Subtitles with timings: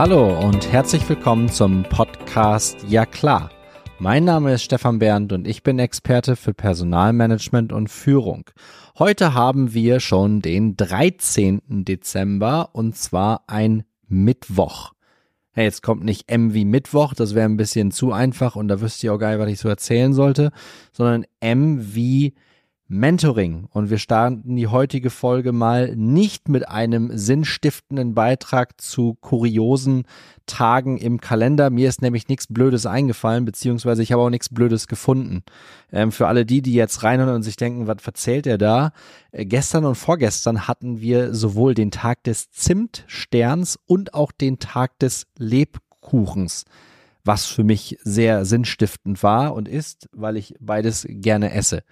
[0.00, 3.50] Hallo und herzlich willkommen zum Podcast Ja klar.
[3.98, 8.48] Mein Name ist Stefan Bernd und ich bin Experte für Personalmanagement und Führung.
[8.98, 11.60] Heute haben wir schon den 13.
[11.84, 14.92] Dezember und zwar ein Mittwoch.
[15.52, 18.80] Hey, jetzt kommt nicht M wie Mittwoch, das wäre ein bisschen zu einfach und da
[18.80, 20.50] wüsste ich auch gar nicht, was ich so erzählen sollte,
[20.92, 22.32] sondern M wie
[22.92, 23.68] Mentoring.
[23.70, 30.06] Und wir starten die heutige Folge mal nicht mit einem sinnstiftenden Beitrag zu kuriosen
[30.46, 31.70] Tagen im Kalender.
[31.70, 35.44] Mir ist nämlich nichts Blödes eingefallen, beziehungsweise ich habe auch nichts Blödes gefunden.
[35.92, 38.90] Ähm, für alle die, die jetzt reinhören und sich denken, was verzählt er da?
[39.30, 44.98] Äh, gestern und vorgestern hatten wir sowohl den Tag des Zimtsterns und auch den Tag
[44.98, 46.64] des Lebkuchens
[47.22, 51.82] was für mich sehr sinnstiftend war und ist, weil ich beides gerne esse.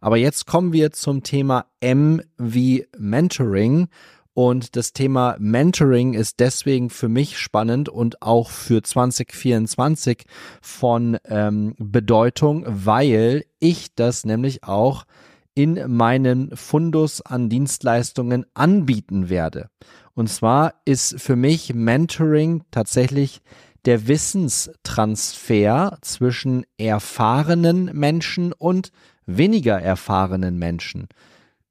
[0.00, 3.88] Aber jetzt kommen wir zum Thema M wie Mentoring.
[4.34, 10.24] Und das Thema Mentoring ist deswegen für mich spannend und auch für 2024
[10.60, 15.06] von ähm, Bedeutung, weil ich das nämlich auch
[15.54, 19.70] in meinen Fundus an Dienstleistungen anbieten werde.
[20.12, 23.40] Und zwar ist für mich Mentoring tatsächlich
[23.86, 28.92] der Wissenstransfer zwischen erfahrenen Menschen und
[29.26, 31.08] weniger erfahrenen Menschen.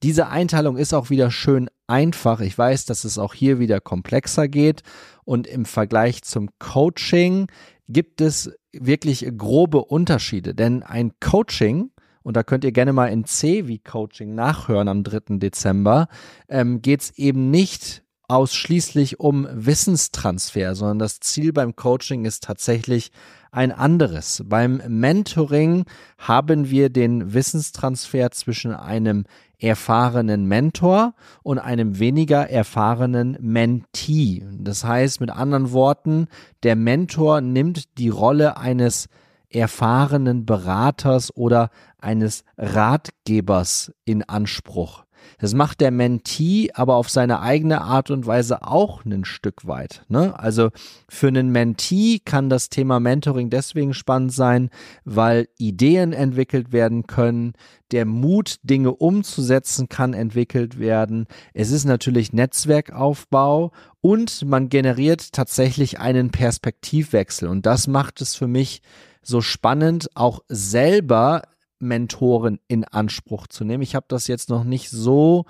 [0.04, 2.42] Diese Einteilung ist auch wieder schön einfach.
[2.42, 4.84] Ich weiß, dass es auch hier wieder komplexer geht
[5.24, 7.48] und im Vergleich zum Coaching
[7.88, 11.92] gibt es wirklich grobe Unterschiede, denn ein Coaching
[12.24, 15.38] und da könnt ihr gerne mal in C wie Coaching nachhören am 3.
[15.38, 16.08] Dezember,
[16.50, 23.12] ähm, geht es eben nicht ausschließlich um Wissenstransfer, sondern das Ziel beim Coaching ist tatsächlich
[23.56, 24.44] ein anderes.
[24.46, 25.86] Beim Mentoring
[26.18, 29.24] haben wir den Wissenstransfer zwischen einem
[29.60, 34.46] erfahrenen Mentor und einem weniger erfahrenen Mentee.
[34.60, 36.28] Das heißt mit anderen Worten,
[36.64, 39.08] der Mentor nimmt die Rolle eines
[39.50, 45.05] erfahrenen Beraters oder eines Ratgebers in Anspruch.
[45.40, 50.04] Das macht der Mentee aber auf seine eigene Art und Weise auch ein Stück weit.
[50.08, 50.38] Ne?
[50.38, 50.70] Also
[51.10, 54.70] für einen Mentee kann das Thema Mentoring deswegen spannend sein,
[55.04, 57.54] weil Ideen entwickelt werden können,
[57.92, 61.28] der Mut, Dinge umzusetzen, kann entwickelt werden.
[61.54, 63.72] Es ist natürlich Netzwerkaufbau
[64.02, 67.48] und man generiert tatsächlich einen Perspektivwechsel.
[67.48, 68.82] Und das macht es für mich
[69.22, 71.44] so spannend, auch selber
[71.86, 73.84] Mentoren in Anspruch zu nehmen.
[73.84, 75.46] Ich habe das jetzt noch nicht so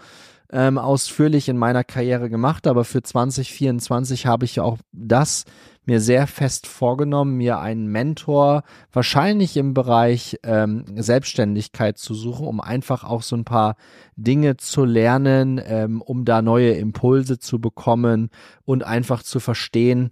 [0.52, 5.46] ähm, ausführlich in meiner Karriere gemacht, aber für 2024 habe ich auch das
[5.86, 12.60] mir sehr fest vorgenommen, mir einen Mentor wahrscheinlich im Bereich ähm, Selbstständigkeit zu suchen, um
[12.60, 13.76] einfach auch so ein paar
[14.16, 18.30] Dinge zu lernen, ähm, um da neue Impulse zu bekommen
[18.66, 20.12] und einfach zu verstehen,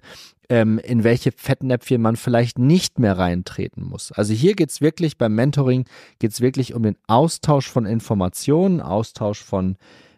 [0.49, 4.11] ähm, in welche Fettnäpfchen man vielleicht nicht mehr reintreten muss.
[4.11, 5.85] Also hier geht's wirklich beim Mentoring,
[6.19, 9.77] geht's wirklich um den Austausch von Informationen, Austausch von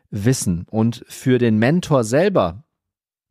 [0.10, 0.66] Wissen.
[0.70, 2.64] Und für den Mentor selber,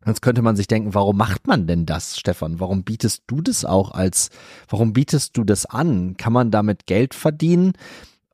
[0.06, 2.60] Jetzt könnte man sich denken, warum macht man denn das, Stefan?
[2.60, 4.28] Warum bietest du das auch als,
[4.68, 6.18] warum bietest du das an?
[6.18, 7.72] Kann man damit Geld verdienen?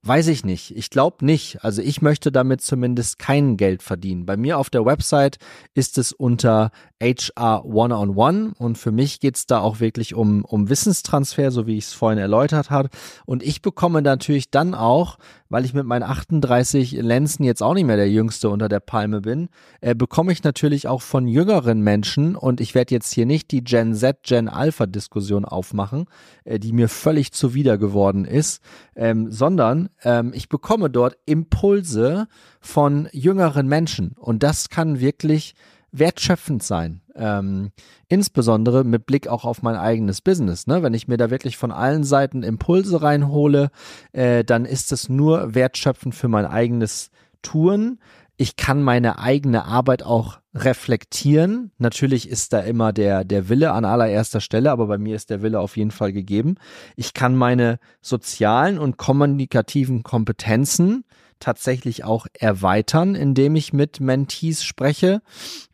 [0.03, 0.75] Weiß ich nicht.
[0.77, 1.63] Ich glaube nicht.
[1.63, 4.25] Also ich möchte damit zumindest kein Geld verdienen.
[4.25, 5.39] Bei mir auf der Website
[5.75, 6.71] ist es unter
[7.03, 11.87] HR One-on-One und für mich geht's da auch wirklich um, um Wissenstransfer, so wie ich
[11.87, 12.91] es vorhin erläutert habe.
[13.25, 15.17] Und ich bekomme natürlich dann auch,
[15.49, 19.23] weil ich mit meinen 38 Lenzen jetzt auch nicht mehr der Jüngste unter der Palme
[19.23, 19.49] bin,
[19.81, 23.65] äh, bekomme ich natürlich auch von jüngeren Menschen und ich werde jetzt hier nicht die
[23.65, 26.05] Gen Z, Gen Alpha Diskussion aufmachen,
[26.45, 28.63] äh, die mir völlig zuwider geworden ist,
[28.95, 32.27] ähm, sondern ähm, ich bekomme dort Impulse
[32.61, 35.55] von jüngeren Menschen und das kann wirklich
[35.93, 37.01] wertschöpfend sein.
[37.15, 37.71] Ähm,
[38.09, 40.67] insbesondere mit Blick auch auf mein eigenes Business.
[40.67, 40.83] Ne?
[40.83, 43.71] Wenn ich mir da wirklich von allen Seiten Impulse reinhole,
[44.13, 47.11] äh, dann ist es nur wertschöpfend für mein eigenes
[47.43, 47.99] Tun.
[48.41, 51.73] Ich kann meine eigene Arbeit auch reflektieren.
[51.77, 55.43] Natürlich ist da immer der, der Wille an allererster Stelle, aber bei mir ist der
[55.43, 56.55] Wille auf jeden Fall gegeben.
[56.97, 61.05] Ich kann meine sozialen und kommunikativen Kompetenzen
[61.39, 65.21] tatsächlich auch erweitern, indem ich mit Mentees spreche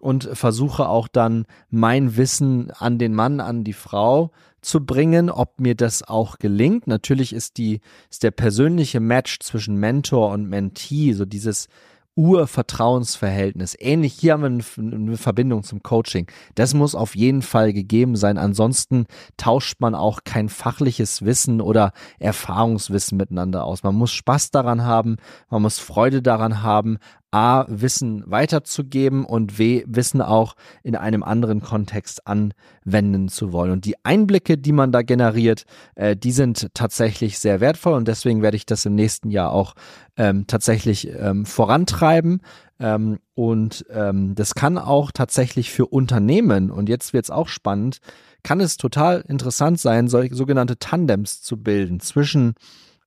[0.01, 5.61] und versuche auch dann mein Wissen an den Mann, an die Frau zu bringen, ob
[5.61, 6.89] mir das auch gelingt.
[6.89, 7.81] Natürlich ist die,
[8.11, 11.69] ist der persönliche Match zwischen Mentor und Mentee, so dieses
[12.17, 13.77] Urvertrauensverhältnis.
[13.79, 16.27] Ähnlich hier haben wir eine Verbindung zum Coaching.
[16.55, 18.39] Das muss auf jeden Fall gegeben sein.
[18.39, 23.83] Ansonsten tauscht man auch kein fachliches Wissen oder Erfahrungswissen miteinander aus.
[23.83, 25.17] Man muss Spaß daran haben,
[25.51, 26.99] man muss Freude daran haben,
[27.31, 33.73] A, Wissen weiterzugeben und W, Wissen auch in einem anderen Kontext anwenden zu wollen.
[33.73, 35.65] Und die Einblicke, die man da generiert,
[35.97, 39.75] äh, die sind tatsächlich sehr wertvoll und deswegen werde ich das im nächsten Jahr auch
[40.17, 42.41] ähm, tatsächlich ähm, vorantreiben.
[42.79, 47.99] Ähm, und ähm, das kann auch tatsächlich für Unternehmen, und jetzt wird es auch spannend,
[48.43, 52.55] kann es total interessant sein, solche sogenannte Tandems zu bilden zwischen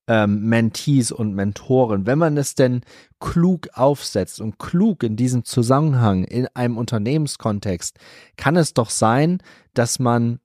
[0.09, 2.81] ähm, Mentees und Mentoren, wenn man es denn
[3.19, 7.95] klug aufsetzt und klug in diesem Zusammenhang in einem Unternehmenskontext,
[8.35, 9.37] kann es doch sein,
[9.75, 10.39] dass man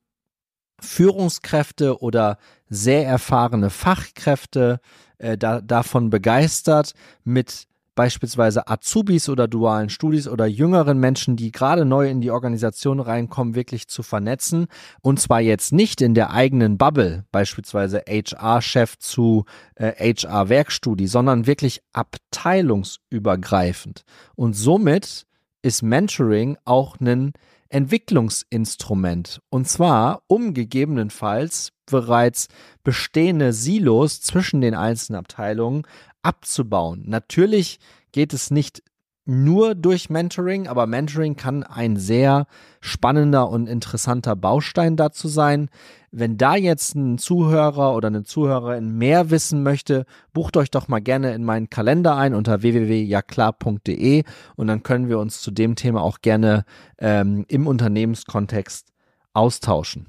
[0.80, 2.36] Führungskräfte oder
[2.68, 4.80] sehr erfahrene Fachkräfte
[5.16, 6.92] äh, da, davon begeistert,
[7.24, 13.00] mit beispielsweise Azubis oder dualen Studis oder jüngeren Menschen, die gerade neu in die Organisation
[13.00, 14.68] reinkommen, wirklich zu vernetzen.
[15.00, 19.44] Und zwar jetzt nicht in der eigenen Bubble, beispielsweise HR-Chef zu
[19.76, 24.04] äh, HR-Werkstudie, sondern wirklich abteilungsübergreifend.
[24.34, 25.26] Und somit
[25.62, 27.34] ist Mentoring auch ein
[27.68, 29.40] Entwicklungsinstrument.
[29.50, 32.48] Und zwar, um gegebenenfalls bereits
[32.82, 35.86] bestehende Silos zwischen den einzelnen Abteilungen
[36.22, 37.04] abzubauen.
[37.06, 37.78] Natürlich
[38.12, 38.82] geht es nicht
[39.26, 42.46] nur durch Mentoring, aber Mentoring kann ein sehr
[42.80, 45.70] spannender und interessanter Baustein dazu sein.
[46.16, 51.00] Wenn da jetzt ein Zuhörer oder eine Zuhörerin mehr wissen möchte, bucht euch doch mal
[51.00, 54.22] gerne in meinen Kalender ein unter www.jaklar.de
[54.54, 56.64] und dann können wir uns zu dem Thema auch gerne
[56.98, 58.92] ähm, im Unternehmenskontext
[59.32, 60.06] austauschen.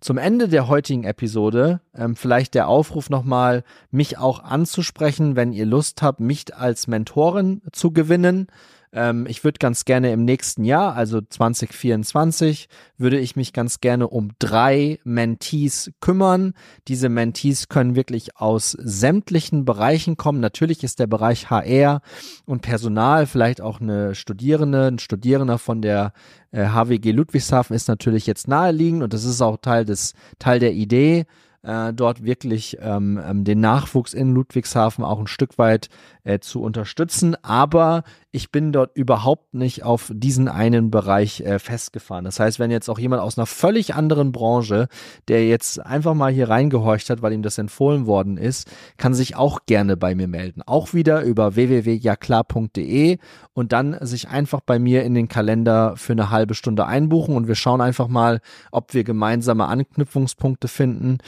[0.00, 5.64] Zum Ende der heutigen Episode ähm, vielleicht der Aufruf nochmal, mich auch anzusprechen, wenn ihr
[5.64, 8.48] Lust habt, mich als Mentorin zu gewinnen.
[8.92, 12.68] Ähm, ich würde ganz gerne im nächsten Jahr, also 2024,
[12.98, 16.54] würde ich mich ganz gerne um drei Mentees kümmern.
[16.88, 20.40] Diese Mentees können wirklich aus sämtlichen Bereichen kommen.
[20.40, 22.00] Natürlich ist der Bereich HR
[22.44, 26.12] und Personal, vielleicht auch eine Studierende, ein Studierender von der
[26.50, 30.72] äh, HWG Ludwigshafen ist natürlich jetzt naheliegend und das ist auch Teil des, Teil der
[30.72, 31.26] Idee
[31.66, 35.88] äh, dort wirklich ähm, ähm, den Nachwuchs in Ludwigshafen auch ein Stück weit
[36.24, 37.36] äh, zu unterstützen.
[37.42, 38.04] Aber
[38.36, 42.26] ich bin dort überhaupt nicht auf diesen einen Bereich äh, festgefahren.
[42.26, 44.88] Das heißt, wenn jetzt auch jemand aus einer völlig anderen Branche,
[45.28, 49.36] der jetzt einfach mal hier reingehorcht hat, weil ihm das empfohlen worden ist, kann sich
[49.36, 50.60] auch gerne bei mir melden.
[50.66, 53.16] Auch wieder über www.jaklar.de
[53.54, 57.48] und dann sich einfach bei mir in den Kalender für eine halbe Stunde einbuchen und
[57.48, 61.18] wir schauen einfach mal, ob wir gemeinsame Anknüpfungspunkte finden.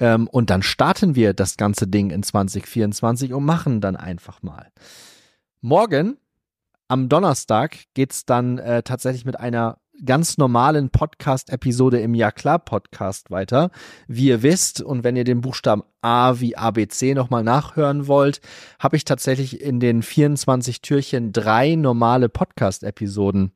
[0.00, 4.66] Ähm, und dann starten wir das ganze Ding in 2024 und machen dann einfach mal.
[5.60, 6.16] Morgen,
[6.88, 12.58] am Donnerstag, geht es dann äh, tatsächlich mit einer ganz normalen Podcast-Episode im Ja klar
[12.58, 13.70] Podcast weiter.
[14.08, 18.40] Wie ihr wisst und wenn ihr den Buchstaben A wie ABC nochmal nachhören wollt,
[18.78, 23.52] habe ich tatsächlich in den 24 Türchen drei normale Podcast-Episoden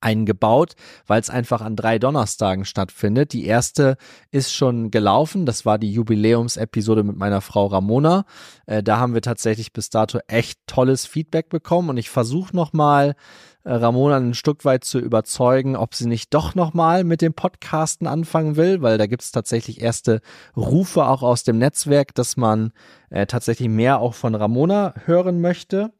[0.00, 0.74] eingebaut,
[1.06, 3.32] weil es einfach an drei Donnerstagen stattfindet.
[3.32, 3.96] Die erste
[4.30, 8.24] ist schon gelaufen, das war die Jubiläumsepisode mit meiner Frau Ramona.
[8.66, 13.14] Äh, da haben wir tatsächlich bis dato echt tolles Feedback bekommen und ich versuche nochmal
[13.64, 18.06] äh, Ramona ein Stück weit zu überzeugen, ob sie nicht doch nochmal mit dem Podcasten
[18.06, 20.20] anfangen will, weil da gibt es tatsächlich erste
[20.56, 22.72] Rufe auch aus dem Netzwerk, dass man
[23.10, 25.92] äh, tatsächlich mehr auch von Ramona hören möchte.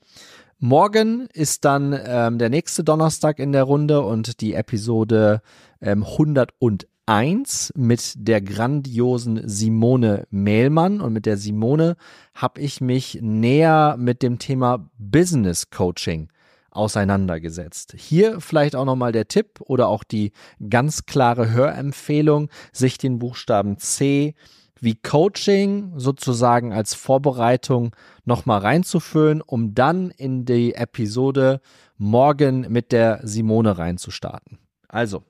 [0.60, 5.40] Morgen ist dann ähm, der nächste Donnerstag in der Runde und die Episode
[5.80, 11.00] ähm, 101 mit der grandiosen Simone Mehlmann.
[11.00, 11.94] Und mit der Simone
[12.34, 16.28] habe ich mich näher mit dem Thema Business Coaching
[16.72, 17.94] auseinandergesetzt.
[17.96, 20.32] Hier vielleicht auch nochmal der Tipp oder auch die
[20.68, 24.34] ganz klare Hörempfehlung, sich den Buchstaben C
[24.80, 27.94] wie Coaching sozusagen als Vorbereitung
[28.24, 31.60] nochmal reinzuführen, um dann in die Episode
[31.96, 34.58] morgen mit der Simone reinzustarten.
[34.88, 35.22] Also,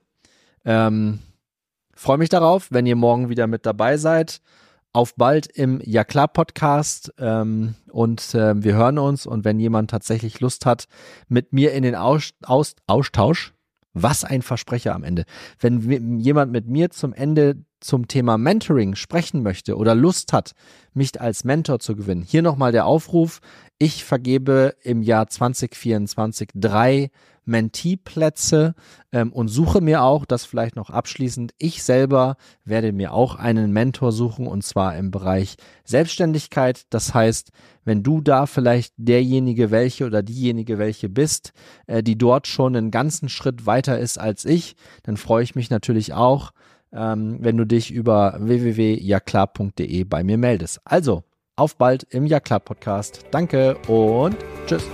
[0.65, 1.21] ähm,
[1.95, 4.41] freue mich darauf, wenn ihr morgen wieder mit dabei seid.
[4.93, 9.91] Auf bald im Ja klar Podcast ähm, und äh, wir hören uns und wenn jemand
[9.91, 10.87] tatsächlich Lust hat,
[11.29, 13.53] mit mir in den Aus Aus Austausch,
[13.93, 15.25] was ein Versprecher am Ende,
[15.61, 20.53] wenn jemand mit mir zum Ende zum Thema Mentoring sprechen möchte oder Lust hat,
[20.95, 23.41] mich als Mentor zu gewinnen, hier nochmal der Aufruf.
[23.79, 27.11] Ich vergebe im Jahr 2024 drei
[27.49, 28.75] Mentee-Plätze
[29.11, 33.73] ähm, und suche mir auch, das vielleicht noch abschließend, ich selber werde mir auch einen
[33.73, 36.83] Mentor suchen und zwar im Bereich Selbstständigkeit.
[36.91, 37.51] Das heißt,
[37.85, 41.53] wenn du da vielleicht derjenige welche oder diejenige welche bist,
[41.87, 45.71] äh, die dort schon einen ganzen Schritt weiter ist als ich, dann freue ich mich
[45.71, 46.53] natürlich auch,
[46.93, 50.81] ähm, wenn du dich über www.jaklar.de bei mir meldest.
[50.85, 51.25] Also,
[51.57, 53.25] auf bald im Jaklar Podcast.
[53.31, 54.85] Danke und tschüss.